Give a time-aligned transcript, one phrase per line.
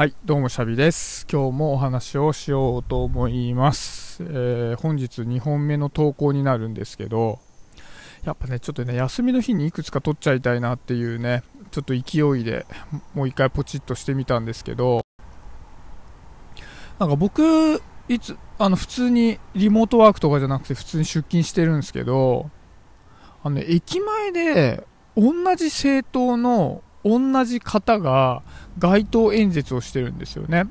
[0.00, 1.26] はい、どうもシャビです。
[1.30, 4.22] 今日もお話をしようと思います。
[4.22, 7.38] えー本日2本目の投稿になるんですけど、
[8.24, 12.64] やっぱね、ちょっとね、休みの日にいくつか撮っちゃいたいなっていうね、ちょっと勢いで
[13.12, 15.04] もう一回ポチッとしてみたんですけど、
[16.98, 22.48] なんか僕、いつ、あの、普通にリモートワークとかじゃなくて普通に出勤してるんですけど、
[23.42, 28.42] あのね、駅前で同じ政党の同じ方が
[28.78, 30.66] 街頭演説をしてるんですよね。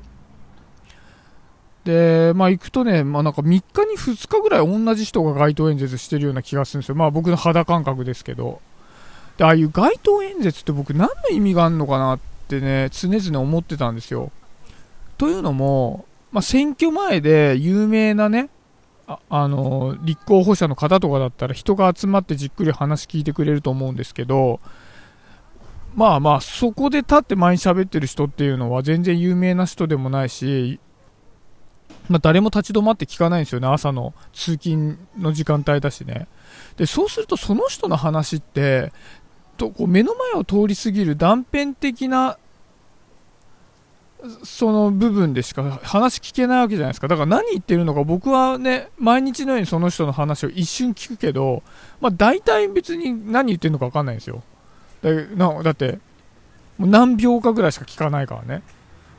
[1.84, 6.94] で、まあ行くとね、まあなんか3日に2日ぐらい同じ人が街頭演説してるような気がするんですよ。
[6.94, 8.60] まあ僕の肌感覚ですけど。
[9.38, 14.30] で、ああいう街頭演説って僕何の意味があるのかなってね、常々思ってたんですよ。
[15.16, 18.50] というのも、まあ選挙前で有名なね、
[19.06, 24.60] ああの、立候補者の方とかだったら人が集まってじっくり話聞いてくれると思うんですけど、
[25.94, 30.78] まあまあ、そこで立って前に喋ってる人っていうのは全然有名な人でもないし、
[32.08, 36.26] まあ誰も立ち止まって聞かないんですよね、朝の通勤の時間帯だしね。
[36.76, 38.92] で、そうするとその人の話って、
[39.56, 42.38] とこう目の前を通り過ぎる断片的な、
[44.44, 47.08] その部分でしか話聞けないわけじゃないですか。
[47.08, 51.62] だから何言ってるのか僕はね、毎日のようにその人の話を一瞬聞くけど、
[52.00, 54.42] まあ大体別に何言ってるのか分かんないんですよ。
[55.02, 55.98] だなだって
[56.78, 58.62] もう何秒かぐらいしか聞かないからね。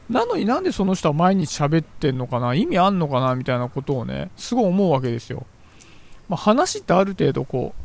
[0.10, 2.54] なのになんでその人は毎日喋ってんのかな？
[2.54, 3.36] 意味あんのかな？
[3.36, 5.46] みたいなことをねすごい思うわけですよ、
[6.28, 7.82] まあ、話ってある程度こう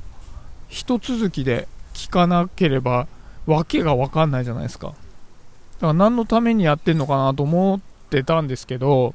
[0.68, 3.06] 一続きで聞かなければ
[3.46, 4.88] わけが分かんないじゃないですか。
[4.88, 9.14] だから何のためにやってんのかなと思ってたんですけど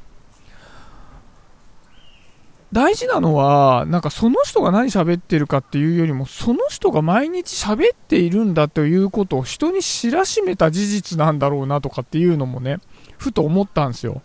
[2.71, 12.77] 大事なのは、なんかその人が何喋ってるかっていうよりも、その人が毎日喋っているんだということを人に知らしめた事実なんだろうなとかっていうのもね、
[13.17, 14.21] ふと思ったんですよ。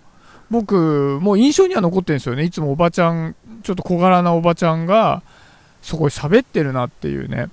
[0.49, 2.45] 僕、もう印象には残ってるんですよね。
[2.45, 5.23] いつもおばちゃん、ちょっと小柄なおばちゃんが、
[5.83, 7.49] そこで喋ってるなっていうね。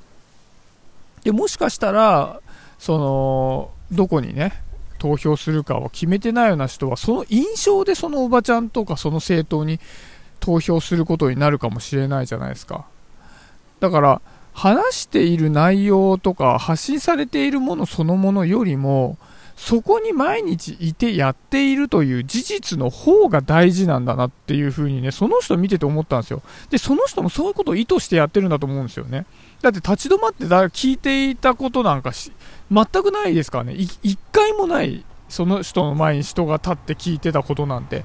[1.24, 2.40] で、もしかしたら、
[2.78, 4.62] その、どこにね、
[5.00, 9.80] 投票するかを決めてないような人は、その印象でそのおばちゃんとかその政党に
[10.44, 12.86] 投票することになるかもしれないじゃないですか。
[13.80, 14.22] だから、
[14.52, 19.18] 話している内容とか発信されているものそのものよりも、
[19.56, 26.42] そこに毎日いてやっているという事実の方が大事なんだなっていうふうにね、その人見てて思ったんですよ。
[26.70, 29.26] で、その人もそういうことを意図してやってるんだと思うんですよね。
[29.62, 32.34] だって立ち止まってだ聞いていたことなんかし、
[32.70, 33.76] 全くないですからね。
[33.76, 38.04] い一回もない、その人の前に人が立って聞いてたことなんて。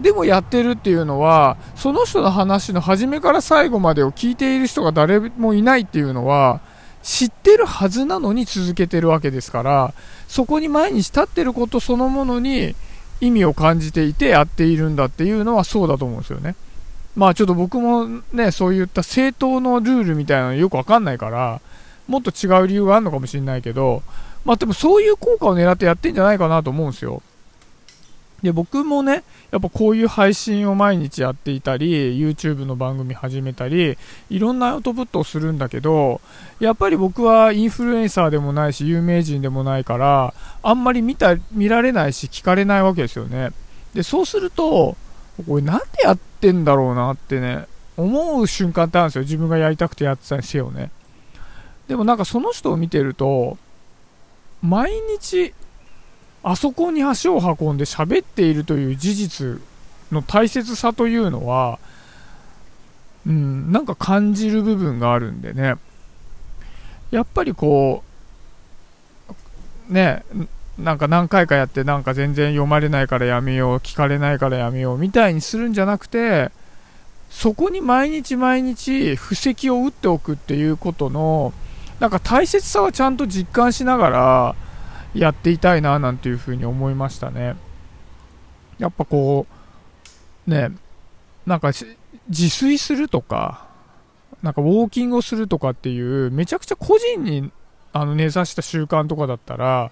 [0.00, 6.60] でもやってるっていうのは、その人の話の初めから最後までを聞いている人が誰もいないっていうのは、
[7.02, 9.94] 知ってるはずなのに続けてるわけですから、
[10.28, 12.74] そこに毎日立ってることそのものに
[13.20, 16.54] 意味を感じていてやっているんだっていうのはそうだと思うんですよね。
[17.16, 21.60] まあちょっと僕もね、そういった政党のルールみたいなのよくわかんないから、
[22.06, 24.02] もっと違う理由があるのかもしれないけど、
[24.44, 27.22] まあでもそういう効果を狙ってやってんじゃないかなと思うんですよ。
[28.42, 33.98] で、僕もね、やっぱこういう配信を毎日やっていたり、YouTube の番組始めたり、
[34.30, 36.20] いろんなアウトプットをするんだけど、
[36.58, 43.50] やっぱり僕はインフルエンサーでもないし、有名人でもないから、あんまり見た、見られないし、聞かれないわけですよね。
[43.94, 44.96] で、そうすると、
[45.46, 49.22] これなんでやってんだろうなってね、思う瞬間ってあるんですよ。
[49.22, 50.90] 自分がやりたくてやってたにせよね。
[51.88, 53.58] でもなんかその人を見てると、
[54.62, 55.52] 毎日、
[56.42, 59.60] あそこに足を運んで喋っているという事実
[60.10, 61.78] の大切さというのは、
[63.26, 65.74] うん、なんか感じる部分があるんでね。
[67.10, 68.04] やっぱりこ
[69.88, 70.24] う、ね、
[70.78, 76.50] なんか何回かやってなんか全然読まれないからやめよう、聞かれないからやめようみたいにするんじゃなくて、
[77.28, 81.52] そこに毎日毎日布石を打っておくっていうことの、
[81.98, 84.56] なんか大切さはちゃんと実感しながら、
[85.14, 87.56] やっていたいななんていうふうに思いましたね。
[88.78, 89.46] やっぱこ
[90.46, 90.70] う、ね、
[91.46, 93.68] なんか自炊するとか、
[94.42, 97.50] なんかウォーキングをするとかっていう、めちゃくちゃ個人に
[97.92, 99.90] あの根ざした習慣とかだったら、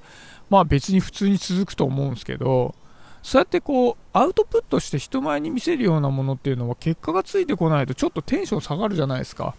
[0.50, 2.75] まあ別に普通に続くと思うんですけど、
[3.23, 9.55] そうやってこう、アウトプットして人前に見せるようなものっていうのは結果がついてこないとちょっとテンション下がるじゃないですか。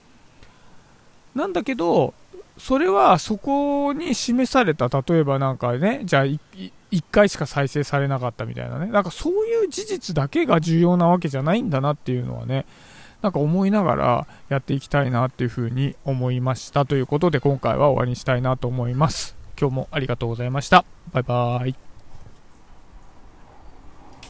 [1.36, 2.14] なんだけど、
[2.60, 6.40] それはそこに示された、例えばなんかね、じゃあ1
[7.12, 12.66] 回しか再生されなかったみたいなね、なんかそういう事実だけが重要なわけじゃないんだなっていうのはね、
[13.22, 19.36] なんか思いながらやっていきたいなっていうふうに思いましたということで今回は終わりにしたいなと思います。
[19.60, 20.86] 今日もありがとうございました。
[21.12, 21.89] バイバーイ。